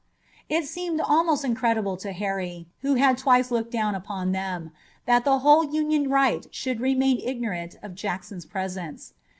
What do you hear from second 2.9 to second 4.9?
had twice looked down upon them,